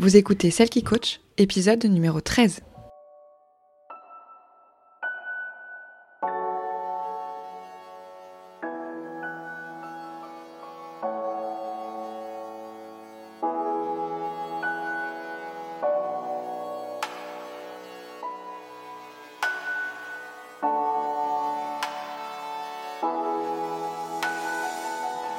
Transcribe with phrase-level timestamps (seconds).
[0.00, 2.60] Vous écoutez Celle qui coach, épisode numéro 13.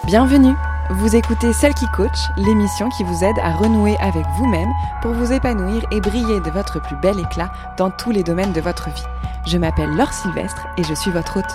[0.06, 0.54] Bienvenue
[0.92, 4.72] Vous écoutez Celle qui coach, l'émission qui vous aide à renouer avec vous-même
[5.04, 8.60] pour vous épanouir et briller de votre plus bel éclat dans tous les domaines de
[8.60, 9.04] votre vie.
[9.46, 11.46] Je m'appelle Laure Sylvestre et je suis votre hôte.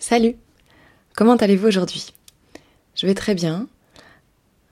[0.00, 0.34] Salut
[1.14, 2.14] Comment allez-vous aujourd'hui?
[2.96, 3.68] Je vais très bien.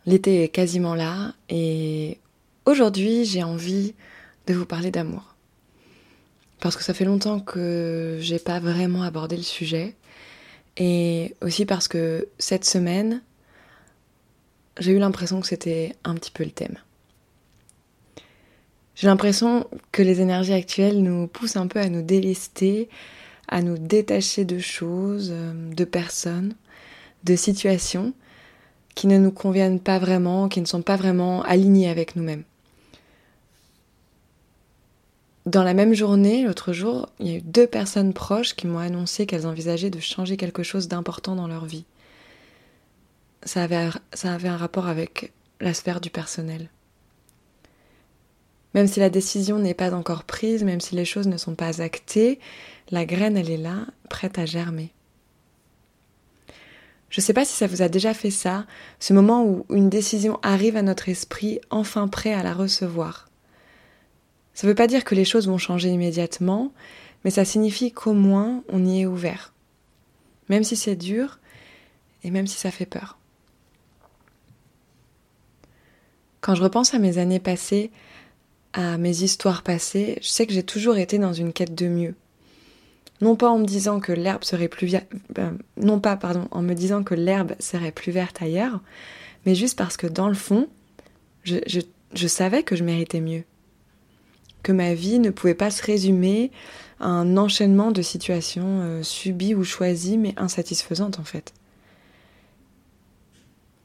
[0.04, 2.18] L'été est quasiment là et
[2.64, 3.94] aujourd'hui j'ai envie
[4.48, 5.35] de vous parler d'amour
[6.66, 9.94] parce que ça fait longtemps que j'ai pas vraiment abordé le sujet
[10.76, 13.22] et aussi parce que cette semaine,
[14.80, 16.76] j'ai eu l'impression que c'était un petit peu le thème.
[18.96, 22.88] J'ai l'impression que les énergies actuelles nous poussent un peu à nous délester,
[23.46, 26.56] à nous détacher de choses, de personnes,
[27.22, 28.12] de situations
[28.96, 32.42] qui ne nous conviennent pas vraiment, qui ne sont pas vraiment alignées avec nous-mêmes.
[35.46, 38.80] Dans la même journée, l'autre jour, il y a eu deux personnes proches qui m'ont
[38.80, 41.84] annoncé qu'elles envisageaient de changer quelque chose d'important dans leur vie.
[43.44, 46.68] Ça avait, un rapport avec la sphère du personnel.
[48.74, 51.80] Même si la décision n'est pas encore prise, même si les choses ne sont pas
[51.80, 52.40] actées,
[52.90, 54.90] la graine, elle est là, prête à germer.
[57.08, 58.66] Je ne sais pas si ça vous a déjà fait ça,
[58.98, 63.28] ce moment où une décision arrive à notre esprit, enfin prêt à la recevoir.
[64.56, 66.72] Ça ne veut pas dire que les choses vont changer immédiatement,
[67.24, 69.52] mais ça signifie qu'au moins on y est ouvert.
[70.48, 71.40] Même si c'est dur
[72.24, 73.18] et même si ça fait peur.
[76.40, 77.90] Quand je repense à mes années passées,
[78.72, 82.14] à mes histoires passées, je sais que j'ai toujours été dans une quête de mieux.
[83.20, 84.90] Non pas en me disant que l'herbe serait plus
[85.28, 88.80] ben, non pas pardon, en me disant que l'herbe serait plus verte ailleurs,
[89.44, 90.66] mais juste parce que dans le fond,
[91.44, 93.44] je savais que je méritais mieux
[94.62, 96.50] que ma vie ne pouvait pas se résumer
[97.00, 101.52] à un enchaînement de situations euh, subies ou choisies mais insatisfaisantes en fait.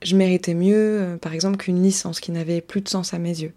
[0.01, 3.41] Je méritais mieux, euh, par exemple, qu'une licence qui n'avait plus de sens à mes
[3.41, 3.53] yeux,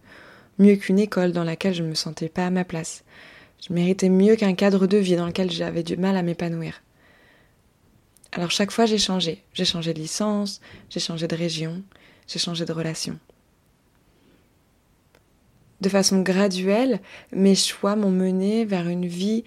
[0.58, 3.04] mieux qu'une école dans laquelle je ne me sentais pas à ma place.
[3.66, 6.82] Je méritais mieux qu'un cadre de vie dans lequel j'avais du mal à m'épanouir.
[8.32, 9.42] Alors chaque fois j'ai changé.
[9.54, 10.60] J'ai changé de licence,
[10.90, 11.82] j'ai changé de région,
[12.26, 13.18] j'ai changé de relation
[15.84, 16.98] de façon graduelle,
[17.32, 19.44] mes choix m'ont mené vers une vie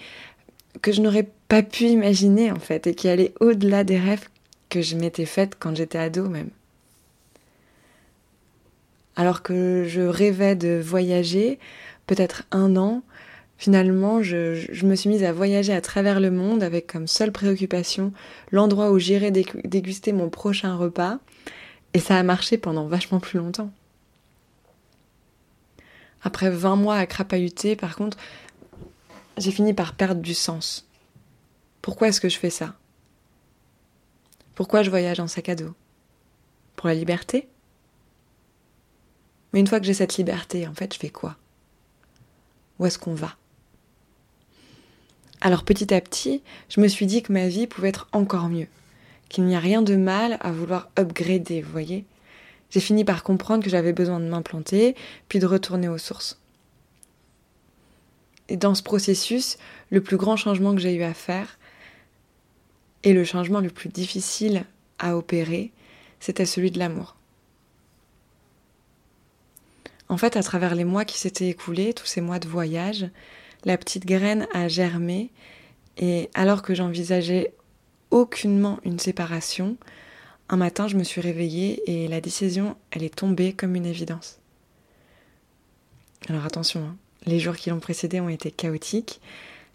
[0.82, 4.30] que je n'aurais pas pu imaginer en fait et qui allait au-delà des rêves
[4.70, 6.50] que je m'étais faite quand j'étais ado même.
[9.16, 11.58] Alors que je rêvais de voyager,
[12.06, 13.02] peut-être un an,
[13.58, 18.14] finalement je, me suis mise à voyager à travers le monde avec comme seule préoccupation
[18.52, 21.18] l'endroit où j'irais déguster mon prochain repas
[21.96, 23.72] et ça a marché pendant vachement plus longtemps.
[26.24, 28.18] Après 20 mois à crapahuter, par contre,
[29.38, 30.88] j'ai fini par perdre du sens.
[31.82, 32.76] Pourquoi est-ce que je fais ça?
[34.56, 35.74] Pourquoi je voyage en sac à dos?
[36.76, 37.48] Pour la liberté?
[39.54, 41.38] Mais une fois que j'ai cette liberté, en fait, je fais quoi?
[42.80, 43.36] Où est-ce qu'on va?
[45.40, 48.68] Alors petit à petit, je me suis dit que ma vie pouvait être encore mieux,
[49.30, 52.06] qu'il n'y a rien de mal à vouloir upgrader, vous voyez?
[52.70, 54.96] J'ai fini par comprendre que j'avais besoin de m'implanter,
[55.30, 56.40] puis de retourner aux sources.
[58.50, 59.58] Et dans ce processus,
[59.90, 61.58] le plus grand changement que j'ai eu à faire,
[63.04, 64.66] et le changement le plus difficile
[65.00, 65.72] à opérer,
[66.20, 67.16] c'était celui de l'amour.
[70.10, 73.10] En fait, à travers les mois qui s'étaient écoulés, tous ces mois de voyage,
[73.66, 75.32] la petite graine a germé,
[75.98, 77.54] et alors que j'envisageais
[78.12, 79.78] aucunement une séparation,
[80.50, 84.40] un matin, je me suis réveillée et la décision, elle est tombée comme une évidence.
[86.30, 86.96] Alors attention, hein,
[87.26, 89.22] les jours qui l'ont précédé ont été chaotiques,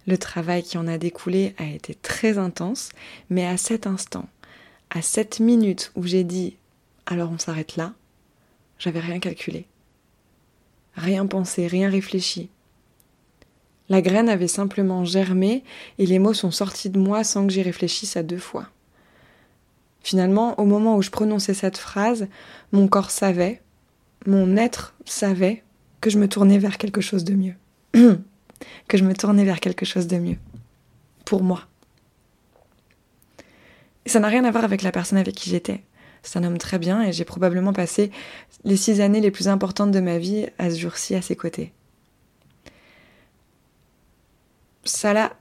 [0.07, 2.91] le travail qui en a découlé a été très intense,
[3.31, 4.29] mais à cet instant,
[4.91, 6.57] à cette minute où j'ai dit
[7.07, 7.93] alors on s'arrête là,
[8.79, 9.67] j'avais rien calculé.
[10.95, 12.51] Rien pensé, rien réfléchi.
[13.89, 15.65] La graine avait simplement germé
[15.99, 18.72] et les mots sont sortis de moi sans que j'y réfléchisse à deux fois.
[20.03, 22.27] Finalement, au moment où je prononçais cette phrase,
[22.73, 23.63] mon corps savait,
[24.27, 25.63] mon être savait
[26.01, 27.55] que je me tournais vers quelque chose de mieux.
[28.89, 30.39] que je me tournais vers quelque chose de mieux.
[31.25, 31.63] Pour moi.
[34.07, 35.83] ça n'a rien à voir avec la personne avec qui j'étais.
[36.23, 38.11] C'est un homme très bien et j'ai probablement passé
[38.65, 41.73] les six années les plus importantes de ma vie à ce jour-ci à ses côtés.
[44.85, 45.33] Ça a,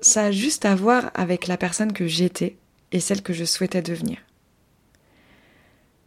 [0.00, 2.56] ça a juste à voir avec la personne que j'étais
[2.92, 4.18] et celle que je souhaitais devenir.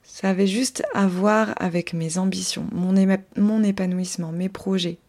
[0.03, 4.99] Ça avait juste à voir avec mes ambitions, mon, épanouissement, mes projets.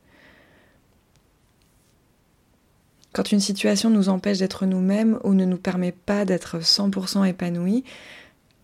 [3.13, 7.85] Quand une situation nous empêche d'être nous-mêmes ou ne nous permet pas d'être 100% épanouis,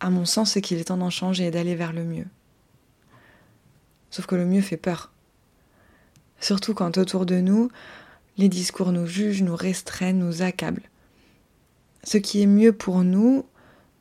[0.00, 2.26] à mon sens, c'est qu'il est temps d'en changer et d'aller vers le mieux.
[4.10, 5.12] Sauf que le mieux fait peur.
[6.40, 7.70] Surtout quand autour de nous,
[8.38, 10.88] les discours nous jugent, nous restreignent, nous accablent.
[12.04, 13.44] Ce qui est mieux pour nous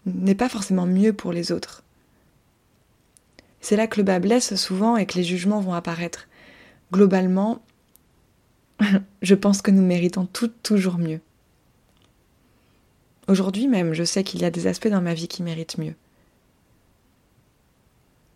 [0.05, 1.83] n'est pas forcément mieux pour les autres.
[3.61, 6.27] C'est là que le bas blesse souvent et que les jugements vont apparaître.
[6.91, 7.61] Globalement,
[9.21, 10.27] je pense que nous méritons
[10.63, 11.19] toujours mieux.
[13.27, 15.95] Aujourd'hui même, je sais qu'il y a des aspects dans ma vie qui méritent mieux.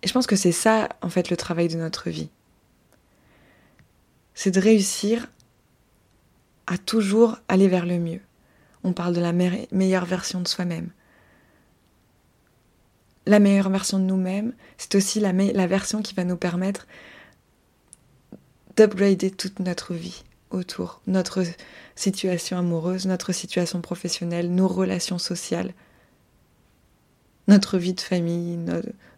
[0.03, 2.29] Et je pense que c'est ça, en fait, le travail de notre vie.
[4.35, 5.31] C'est de réussir
[6.67, 8.19] à toujours aller vers le mieux.
[8.83, 10.89] On parle de la meilleure version de soi-même
[13.25, 15.31] la meilleure version de nous-mêmes, c'est aussi la,
[15.67, 16.87] version qui va nous permettre
[18.75, 21.43] d'upgrader toute notre vie autour, notre
[21.95, 25.73] situation amoureuse, notre situation professionnelle, nos relations sociales,
[27.47, 28.59] notre vie de famille,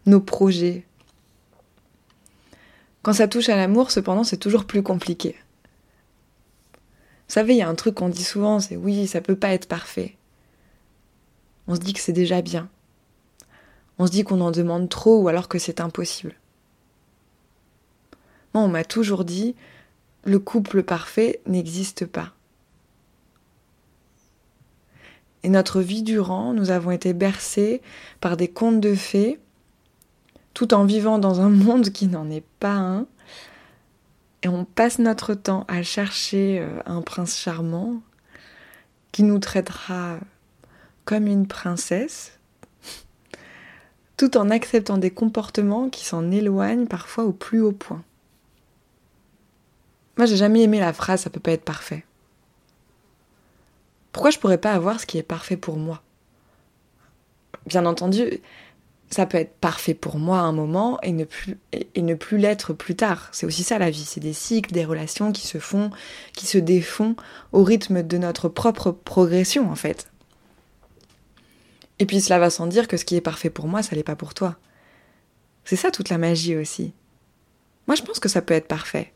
[0.06, 0.84] nos projets.
[3.02, 5.36] Quand ça touche à l'amour, cependant, c'est toujours plus compliqué.
[7.28, 9.52] Vous savez, il y a un truc qu'on dit souvent, c'est oui, ça peut pas
[9.52, 10.16] être parfait.
[11.68, 12.68] On se dit que c'est déjà bien
[13.98, 16.34] on se dit qu'on en demande trop ou alors que c'est impossible.
[18.54, 19.54] Moi, on m'a toujours dit,
[20.24, 22.32] le couple parfait n'existe pas.
[25.42, 27.80] Et notre vie durant, nous avons été bercés
[28.20, 29.38] par des contes de fées,
[30.54, 33.06] tout en vivant dans un monde qui n'en est pas un.
[34.46, 38.00] Et on passe notre temps à chercher euh, un prince charmant
[39.10, 40.20] qui nous traitera
[41.04, 42.38] comme une princesse,
[44.16, 48.04] tout en acceptant des comportements qui s'en éloignent parfois au plus haut point.
[50.16, 52.04] Moi, j'ai jamais aimé la phrase ça peut pas être parfait.
[54.12, 56.04] Pourquoi je pourrais pas avoir ce qui est parfait pour moi?
[57.66, 58.22] Bien entendu,
[59.10, 63.28] ça peut être parfait pour moi à un moment et ne plus, l'être plus tard.
[63.32, 65.90] C'est aussi ça la vie, c'est des cycles, des relations qui se font,
[66.32, 67.14] qui se défont
[67.52, 70.08] au rythme de notre propre progression en fait.
[71.98, 74.02] Et puis cela va sans dire que ce qui est parfait pour moi, ça l'est
[74.02, 74.56] pas pour toi.
[75.64, 76.92] C'est ça toute la magie aussi.
[77.86, 79.12] Moi je pense que ça peut être parfait.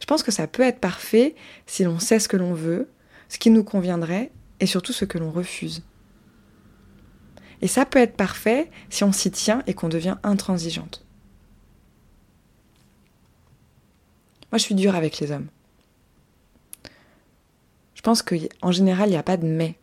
[0.00, 1.34] Je pense que ça peut être parfait
[1.66, 2.90] si l'on sait ce que l'on veut,
[3.30, 4.30] ce qui nous conviendrait
[4.60, 5.82] et surtout ce que l'on refuse.
[7.64, 11.02] Et ça peut être parfait si on s'y tient et qu'on devient intransigeante.
[14.52, 15.48] Moi je suis dure avec les hommes.
[17.94, 19.76] Je pense qu'en général il n'y a pas de mais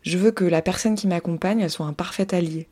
[0.00, 2.66] je veux que la personne qui m'accompagne, soit un parfait allié.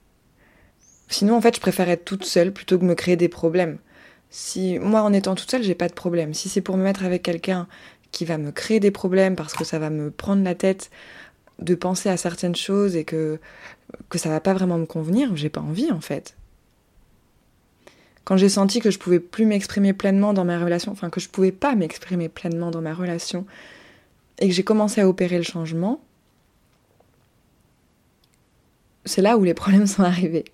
[1.09, 3.77] Sinon, en fait, je préfère être toute seule plutôt que me créer des problèmes.
[4.31, 6.33] Si moi, en étant toute seule, j'ai pas de problème.
[6.33, 7.69] Si c'est pour me mettre avec quelqu'un
[8.11, 10.91] qui va me créer des problèmes parce que ça va me prendre la tête
[11.61, 13.39] de penser à certaines choses et que
[14.09, 16.37] que ça va pas vraiment me convenir, j'ai pas envie en fait.
[18.25, 21.29] Quand j'ai senti que je pouvais plus m'exprimer pleinement dans ma relation, enfin que je
[21.29, 23.47] pouvais pas m'exprimer pleinement dans ma relation
[24.41, 26.01] et que j'ai commencé à opérer le changement,
[29.05, 30.45] c'est là où les problèmes sont arrivés.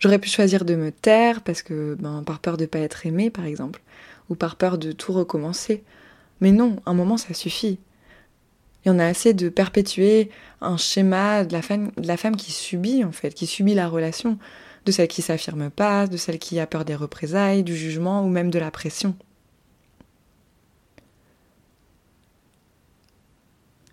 [0.00, 3.30] J'aurais pu choisir de me taire parce que, ben, par peur de pas être aimée,
[3.30, 3.80] par exemple,
[4.28, 5.84] ou par peur de tout recommencer.
[6.40, 7.78] Mais non, un moment, ça suffit.
[8.84, 13.12] Il y en a assez de perpétuer un schéma de la femme, qui subit, en
[13.12, 14.38] fait, qui subit la relation,
[14.86, 18.28] de celle qui s'affirme pas, de celle qui a peur des représailles, du jugement ou
[18.28, 19.14] même de la pression.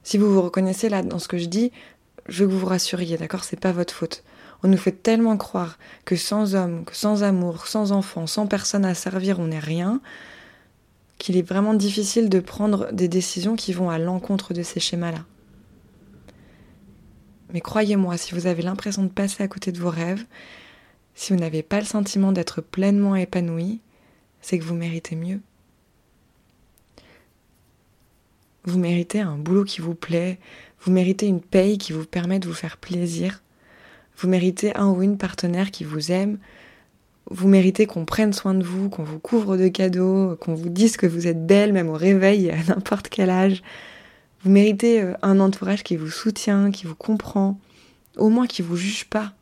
[0.04, 1.74] Si vous vous reconnaissez là dans ce que je dis,
[2.30, 3.44] je veux que vous vous rassuriez, d'accord?
[3.44, 4.24] C'est pas votre faute.
[4.64, 8.86] On nous fait tellement croire que sans homme, que sans amour, sans enfant, sans personne
[8.86, 10.02] à servir, on n'est rien,
[11.18, 15.26] qu'il est vraiment difficile de prendre des décisions qui vont à l'encontre de ces schémas-là.
[17.54, 20.26] Mais croyez-moi, si vous avez l'impression de passer à côté de vos rêves,
[21.16, 23.80] si vous n'avez pas le sentiment d'être pleinement épanoui,
[24.42, 25.40] c'est que vous méritez mieux.
[28.66, 30.40] Vous méritez un boulot qui vous plaît,
[30.82, 33.42] vous méritez une paye qui vous permet de vous faire plaisir.
[34.18, 36.38] Vous méritez un ou une partenaire qui vous aime.
[37.30, 40.96] Vous méritez qu'on prenne soin de vous, qu'on vous couvre de cadeaux, qu'on vous dise
[40.96, 43.64] que vous êtes belle même au réveil à n'importe quel âge.
[44.44, 47.60] Vous méritez euh, un entourage qui vous soutient, qui vous comprend,
[48.16, 49.34] au moins qui vous juge pas.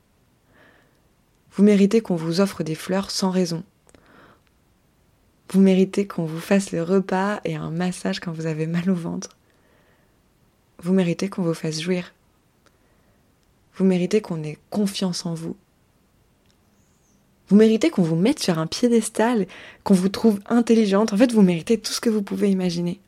[1.54, 3.64] Vous méritez qu'on vous offre des fleurs sans raison.
[5.52, 8.96] Vous méritez qu'on vous fasse le repas et un massage quand vous avez mal au
[8.96, 9.38] ventre.
[10.82, 12.14] Vous méritez qu'on vous fasse jouir.
[13.76, 15.56] Vous méritez qu'on ait confiance en vous.
[17.48, 19.48] Vous méritez qu'on vous mette sur un piédestal,
[19.84, 21.14] qu'on vous trouve intelligente.
[21.14, 23.00] En fait, vous méritez tout ce que vous pouvez imaginer.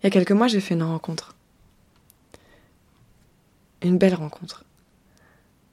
[0.00, 1.34] Il y a quelques mois, j'ai fait une rencontre.
[3.82, 4.64] Une belle rencontre.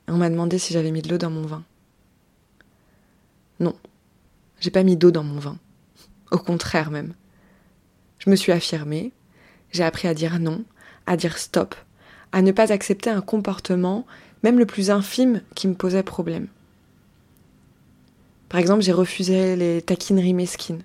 [0.07, 1.63] on m'a demandé si j'avais mis de l'eau dans mon vin.
[3.59, 3.75] Non,
[4.59, 5.57] j'ai pas mis d'eau dans mon vin.
[6.31, 7.13] Au contraire même.
[8.19, 9.13] Je me suis affirmée,
[9.71, 10.63] j'ai appris à dire non,
[11.05, 11.75] à dire stop,
[12.31, 14.05] à ne pas accepter un comportement,
[14.43, 16.47] même le plus infime, qui me posait problème.
[18.49, 20.83] Par exemple, j'ai refusé les taquineries mesquines.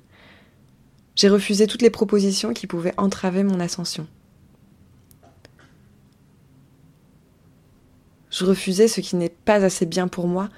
[1.14, 4.06] J'ai refusé toutes les propositions qui pouvaient entraver mon ascension.
[8.30, 10.48] Je refusais ce qui n'est pas assez bien pour moi,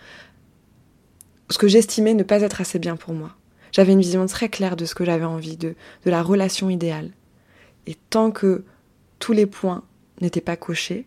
[1.51, 3.35] ce que j'estimais ne pas être assez bien pour moi.
[3.73, 5.75] J'avais une vision très claire de ce que j'avais envie, de,
[6.05, 7.11] la relation idéale.
[7.87, 8.65] Et tant que
[9.19, 9.83] tous les points
[10.21, 11.07] n'étaient pas cochés,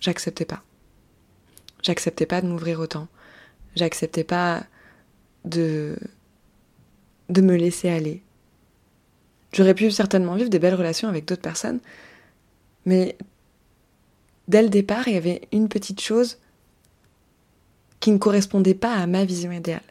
[0.00, 0.62] j'acceptais pas.
[1.82, 3.08] J'acceptais pas de m'ouvrir autant.
[3.76, 4.64] J'acceptais pas
[5.44, 5.96] de
[7.28, 8.22] de me laisser aller.
[9.52, 11.80] J'aurais pu certainement vivre des belles relations avec d'autres personnes,
[12.86, 13.16] mais
[14.48, 16.38] dès le départ, il y avait une petite chose
[18.00, 19.82] qui ne correspondait pas à ma vision idéale.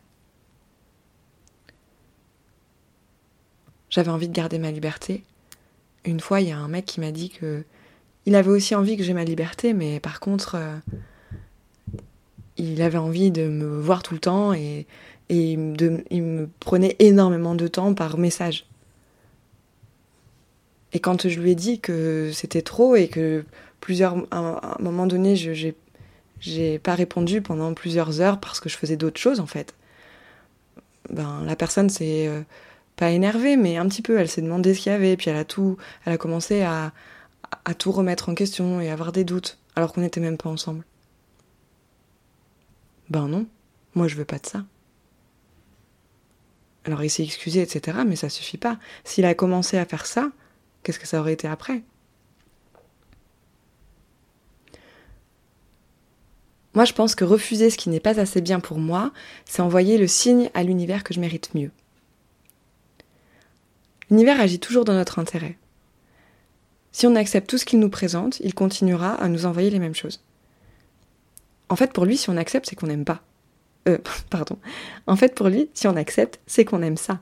[3.89, 5.23] J'avais envie de garder ma liberté.
[6.05, 7.63] Une fois, il y a un mec qui m'a dit que
[8.29, 10.75] il avait aussi envie que j'ai ma liberté, mais par contre, euh,
[12.57, 14.86] il avait envie de me voir tout le temps et,
[15.31, 18.67] il me prenait énormément de temps par message.
[20.93, 23.45] Et quand je lui ai dit que c'était trop et que
[23.79, 25.71] plusieurs, à un moment donné, je
[26.39, 29.75] j'ai pas répondu pendant plusieurs heures parce que je faisais d'autres choses en fait.
[31.12, 32.41] Ben la personne s'est euh,
[32.95, 34.19] pas énervée, mais un petit peu.
[34.19, 36.91] Elle s'est demandé ce qu'il y avait, puis elle a tout, elle a commencé à,
[37.69, 40.83] à tout remettre en question et avoir des doutes, alors qu'on n'était même pas ensemble.
[43.11, 43.45] Ben non,
[43.93, 44.65] moi je veux pas de ça.
[46.83, 48.79] Alors il s'est excusé, etc., mais ça suffit pas.
[49.03, 50.31] S'il a commencé à faire ça,
[50.81, 51.83] qu'est-ce que ça aurait été après?
[56.73, 59.11] Moi, je pense que refuser ce qui n'est pas assez bien pour moi,
[59.45, 61.71] c'est envoyer le signe à l'univers que je mérite mieux.
[64.09, 65.57] L'univers agit toujours dans notre intérêt.
[66.91, 69.96] Si on accepte tout ce qu'il nous présente, il continuera à nous envoyer les mêmes
[69.96, 70.22] choses.
[71.69, 73.22] En fait, pour lui, si on accepte, c'est qu'on n'aime pas.
[73.88, 73.98] Euh,
[74.29, 74.58] pardon.
[75.08, 77.19] En fait, pour lui, si on accepte, c'est qu'on aime ça.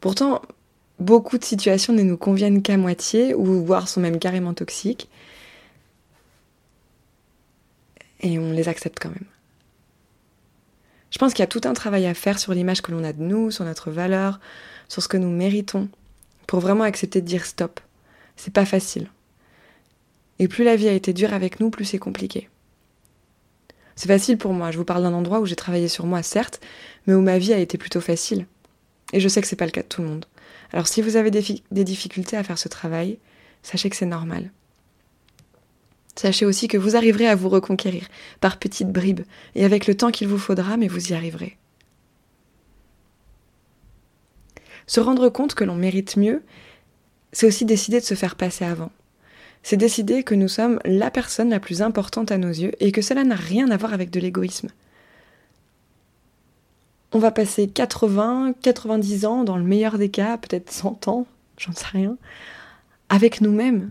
[0.00, 0.42] Pourtant,
[0.98, 5.08] beaucoup de situations ne nous conviennent qu'à moitié, ou voire sont même carrément toxiques.
[8.20, 9.26] Et on les accepte quand même.
[11.10, 13.12] Je pense qu'il y a tout un travail à faire sur l'image que l'on a
[13.12, 14.40] de nous, sur notre valeur,
[14.88, 15.88] sur ce que nous méritons,
[16.46, 17.80] pour vraiment accepter de dire stop.
[18.36, 19.08] C'est pas facile.
[20.38, 22.48] Et plus la vie a été dure avec nous, plus c'est compliqué.
[23.96, 24.70] C'est facile pour moi.
[24.70, 26.60] Je vous parle d'un endroit où j'ai travaillé sur moi, certes,
[27.06, 28.46] mais où ma vie a été plutôt facile.
[29.12, 30.26] Et je sais que c'est pas le cas de tout le monde.
[30.72, 33.18] Alors si vous avez des, des difficultés à faire ce travail,
[33.62, 34.50] sachez que c'est normal.
[36.16, 38.08] Sachez aussi que vous arriverez à vous reconquérir
[38.40, 39.22] par petites bribes
[39.54, 41.56] et avec le temps qu'il vous faudra, mais vous y arriverez.
[44.86, 46.42] Se rendre compte que l'on mérite mieux,
[47.32, 48.90] c'est aussi décider de se faire passer avant
[49.64, 53.00] c'est décider que nous sommes la personne la plus importante à nos yeux et que
[53.00, 54.68] cela n'a rien à voir avec de l'égoïsme.
[57.12, 61.26] On va passer 80, 90 ans, dans le meilleur des cas, peut-être 100 ans,
[61.56, 62.18] j'en sais rien,
[63.08, 63.90] avec nous-mêmes.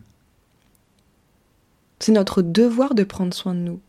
[2.00, 3.80] C'est notre devoir de prendre soin de nous.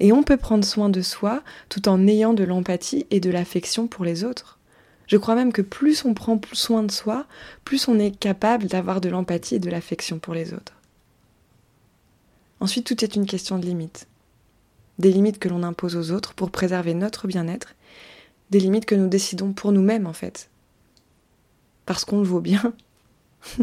[0.00, 3.86] Et on peut prendre soin de soi tout en ayant de l'empathie et de l'affection
[3.86, 4.58] pour les autres.
[5.06, 7.26] Je crois même que plus on prend soin de soi,
[7.64, 10.74] plus on est capable d'avoir de l'empathie et de l'affection pour les autres.
[12.60, 14.06] Ensuite, tout est une question de limites.
[14.98, 17.74] Des limites que l'on impose aux autres pour préserver notre bien-être,
[18.50, 20.48] des limites que nous décidons pour nous-mêmes en fait.
[21.86, 22.72] Parce qu'on le vaut bien.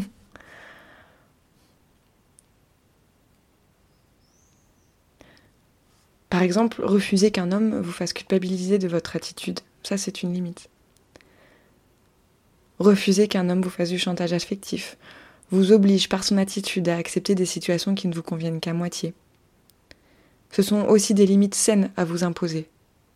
[6.29, 10.70] Par exemple, refuser qu'un homme vous fasse culpabiliser de votre attitude, ça c'est une limite.
[12.81, 14.97] Refuser qu'un homme vous fasse du chantage affectif,
[15.51, 19.13] vous oblige par son attitude à accepter des situations qui ne vous conviennent qu'à moitié.
[20.49, 22.67] Ce sont aussi des limites saines à vous imposer,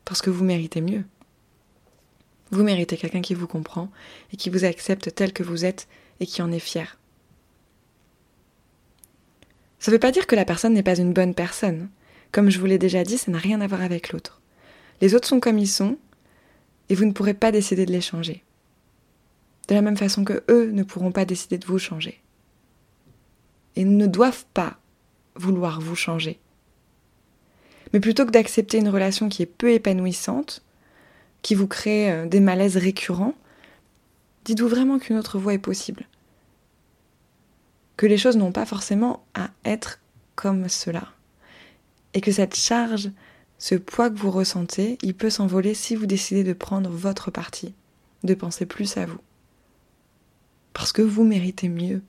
[0.05, 1.03] parce que vous méritez mieux.
[2.51, 3.89] Vous méritez quelqu'un qui vous comprend
[4.31, 5.87] et qui vous accepte tel que vous êtes
[6.19, 6.99] et qui en est fier.
[9.79, 11.89] Ça ne veut pas dire que la personne n'est pas une bonne personne.
[12.31, 14.41] Comme je vous l'ai déjà dit, ça n'a rien à voir avec l'autre.
[15.01, 15.97] Les autres sont comme ils sont,
[16.89, 18.43] et vous ne pourrez pas décider de les changer.
[19.67, 22.21] De la même façon que eux ne pourront pas décider de vous changer.
[23.75, 24.77] Et ne doivent pas
[25.35, 26.39] vouloir vous changer.
[27.93, 30.63] Mais plutôt que d'accepter une relation qui est peu épanouissante,
[31.41, 33.35] qui vous crée euh, des malaises récurrents,
[34.45, 36.07] dites-vous vraiment qu'une autre voie est possible.
[37.97, 39.99] Que les choses n'ont pas forcément à être
[40.35, 41.09] comme cela.
[42.13, 43.11] Et que cette charge
[43.57, 47.73] ce poids que vous ressentez, il peut s'envoler si vous décidez de prendre votre parti,
[48.23, 49.19] de penser plus à vous.
[50.75, 52.03] Parce que vous méritez mieux.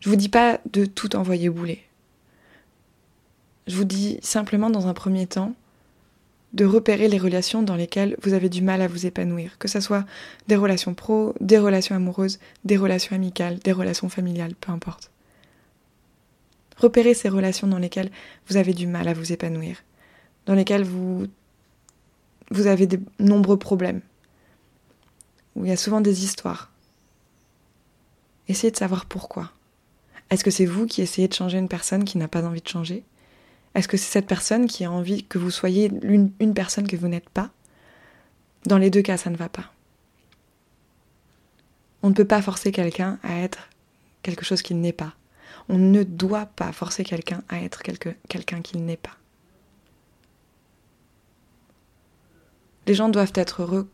[0.00, 1.84] Je vous dis pas de tout envoyer bouler.
[3.66, 5.54] Je vous dis simplement dans un premier temps
[6.54, 9.80] de repérer les relations dans lesquelles vous avez du mal à vous épanouir, que ce
[9.80, 10.06] soit
[10.46, 15.10] des relations pro, des relations amoureuses, des relations amicales, des relations familiales, peu importe.
[16.78, 18.10] Repérez ces relations dans lesquelles
[18.48, 19.84] vous avez du mal à vous épanouir,
[20.46, 21.26] dans lesquelles vous,
[22.50, 24.00] vous avez de nombreux problèmes,
[25.56, 26.70] il y a souvent des histoires.
[28.48, 29.52] Essayez de savoir pourquoi.
[30.30, 32.68] Est-ce que c'est vous qui essayez de changer une personne qui n'a pas envie de
[32.68, 33.04] changer?
[33.74, 36.96] Est-ce que c'est cette personne qui a envie que vous soyez une, une personne que
[36.96, 37.50] vous n'êtes pas?
[38.66, 39.72] Dans les deux cas, ça ne va pas.
[42.02, 43.68] On ne peut pas forcer quelqu'un à être
[44.22, 45.14] quelque chose qu'il n'est pas.
[45.68, 49.16] On ne doit pas forcer quelqu'un à être quelqu'un qu'il n'est pas.
[52.88, 53.86] Les gens doivent être heureux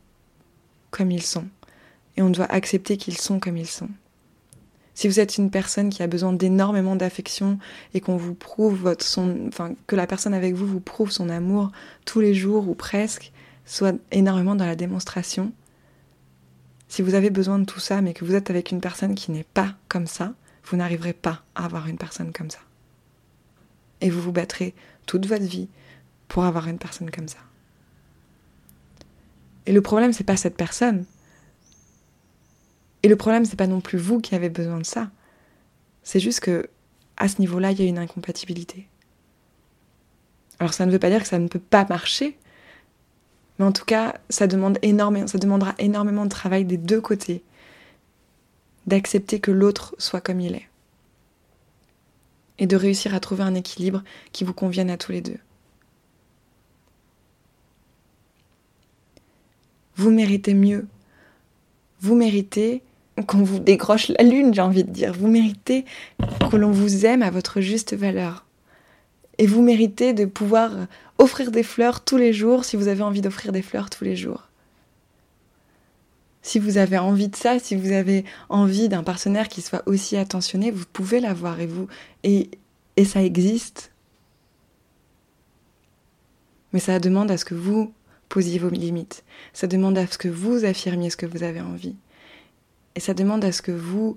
[0.93, 1.49] comme ils sont,
[2.17, 3.89] et on doit accepter qu'ils sont comme ils sont.
[4.95, 7.59] Si vous êtes une personne qui a besoin d'énormément d'affection
[7.93, 9.51] et qu'on vous prouve votre son,
[9.89, 11.73] que la personne avec vous vous prouve son amour
[12.05, 13.33] tous les jours ou presque,
[13.67, 15.53] soit énormément dans la démonstration.
[16.87, 19.33] Si vous avez besoin de tout ça, mais que vous êtes avec une personne qui
[19.33, 20.35] n'est pas comme ça,
[20.67, 22.61] vous n'arriverez pas à avoir une personne comme ça.
[24.01, 24.73] Et vous vous battrez
[25.05, 25.69] toute votre vie
[26.29, 27.39] pour avoir une personne comme ça.
[29.67, 31.05] Et le problème, c'est pas cette personne.
[33.03, 35.11] Et le problème, c'est pas non plus vous qui avez besoin de ça.
[36.03, 36.69] C'est juste que,
[37.17, 38.89] à ce niveau-là, il y a une incompatibilité.
[40.59, 42.39] Alors ça ne veut pas dire que ça ne peut pas marcher,
[43.59, 47.43] mais en tout cas, ça demande énormément, ça demandera énormément de travail des deux côtés
[48.87, 50.69] d'accepter que l'autre soit comme il est.
[52.59, 55.39] Et de réussir à trouver un équilibre qui vous convienne à tous les deux.
[59.97, 60.87] Vous méritez mieux.
[62.01, 62.83] Vous méritez
[63.27, 65.13] qu'on vous décroche la lune, j'ai envie de dire.
[65.13, 65.85] Vous méritez
[66.51, 68.45] que l'on vous aime à votre juste valeur.
[69.39, 70.71] Et vous méritez de pouvoir
[71.19, 74.17] offrir des fleurs tous les jours si vous avez envie d'offrir des fleurs tous les
[74.17, 74.49] jours
[76.45, 80.17] si vous avez envie de ça, si vous avez envie d'un partenaire qui soit aussi
[80.17, 81.89] attentionné, vous pouvez l'avoir et vous
[82.23, 82.51] et,
[82.97, 83.91] et ça existe.
[86.73, 87.93] Mais ça demande à ce que vous
[88.35, 89.23] posiez vos limites.
[89.53, 91.95] Ça demande à ce que vous affirmiez ce que vous avez envie.
[92.97, 94.17] Et ça demande à ce que vous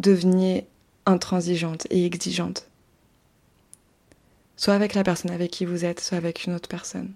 [0.00, 0.66] deveniez
[1.06, 2.68] intransigeante et exigeante.
[4.56, 7.12] Soit avec la personne avec qui vous êtes, soit avec une autre personne.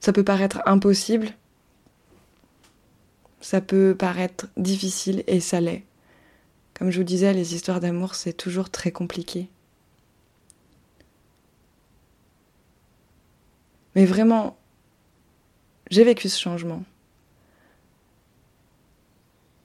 [0.00, 1.34] Ça peut paraître impossible,
[3.42, 5.84] ça peut paraître difficile et ça l'est.
[6.72, 9.50] Comme je vous disais, les histoires d'amour, c'est toujours très compliqué.
[13.98, 14.56] Mais vraiment,
[15.90, 16.84] j'ai vécu ce changement.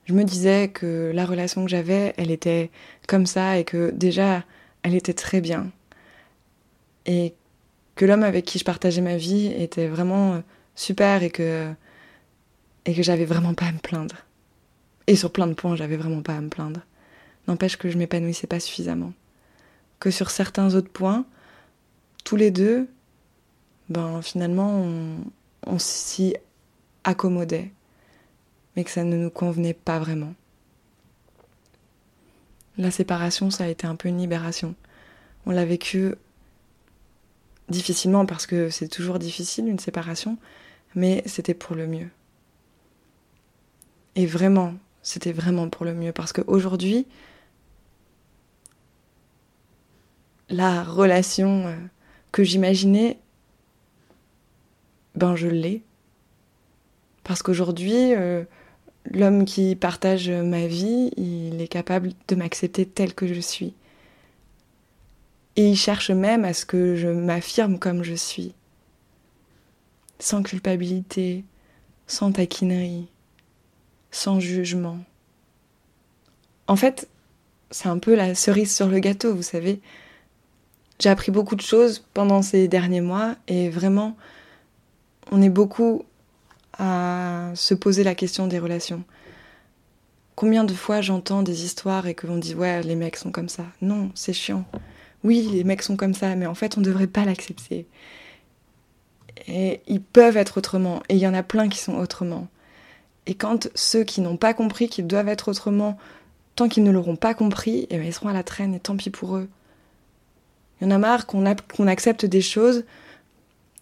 [0.06, 2.72] Je me disais que la relation que j'avais, elle était
[3.08, 4.43] comme ça et que déjà,
[4.82, 5.69] elle était très bien.
[7.06, 7.36] Et
[7.93, 10.41] que l'homme avec qui je partageais ma vie était vraiment
[10.74, 11.72] super et que
[12.86, 14.15] et que j'avais vraiment pas à me plaindre.
[15.06, 16.80] Et sur plein de points, j'avais vraiment pas à me plaindre.
[17.48, 19.13] N'empêche que je m'épanouissais pas suffisamment.
[20.00, 21.24] Que sur certains autres points,
[22.24, 22.88] tous les deux,
[23.89, 25.17] ben finalement, on,
[25.65, 26.36] on s'y
[27.04, 27.72] accommodait,
[28.76, 30.34] mais que ça ne nous convenait pas vraiment.
[32.78, 34.76] La séparation, ça a été un peu une libération.
[35.46, 36.15] On l'a vécu
[37.69, 40.38] difficilement parce que c'est toujours difficile une séparation,
[40.96, 42.10] mais c'était pour le mieux.
[44.15, 47.08] Et vraiment, c'était vraiment pour le mieux parce qu'aujourd'hui,
[50.50, 51.76] la relation euh,
[52.32, 53.17] que j'imaginais,
[55.15, 55.84] ben je l'ai.
[57.23, 58.43] Parce qu'aujourd'hui, euh,
[59.12, 63.73] l'homme qui partage ma vie, il est capable de m'accepter tel que je suis.
[65.56, 68.54] Et ils cherchent même à ce que je m'affirme comme je suis.
[70.19, 71.43] Sans culpabilité,
[72.08, 73.08] sans taquinerie,
[74.12, 74.99] sans jugement.
[76.67, 77.08] En fait,
[77.71, 79.82] c'est un peu la cerise sur le gâteau, vous savez.
[80.99, 84.15] J'ai appris beaucoup de choses pendant ces derniers mois et vraiment,
[85.31, 86.03] on est beaucoup
[86.77, 89.03] à se poser la question des relations.
[90.36, 93.49] Combien de fois j'entends des histoires et que l'on dit ouais les mecs sont comme
[93.49, 93.65] ça.
[93.81, 94.65] Non, c'est chiant.
[95.23, 97.88] Oui, les mecs sont comme ça, mais en fait on ne devrait pas l'accepter.
[99.47, 102.47] Et ils peuvent être autrement, et il y en a plein qui sont autrement.
[103.25, 105.97] Et quand ceux qui n'ont pas compris qu'ils doivent être autrement,
[106.55, 108.97] tant qu'ils ne l'auront pas compris, eh bien, ils seront à la traîne et tant
[108.97, 109.49] pis pour eux.
[110.79, 111.45] Il y en a marre qu'on
[111.88, 112.83] accepte des choses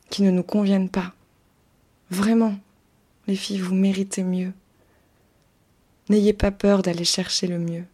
[0.09, 1.13] qui ne nous conviennent pas.
[2.11, 2.55] Vraiment,
[3.25, 4.51] les filles, vous méritez mieux.
[6.09, 7.85] N'ayez pas peur d'aller chercher le mieux.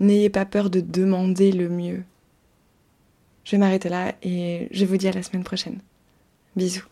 [0.00, 2.02] N'ayez pas peur de demander le mieux.
[3.44, 5.78] Je vais m'arrêter là et je vous dis à la semaine prochaine.
[6.56, 6.91] Bisous.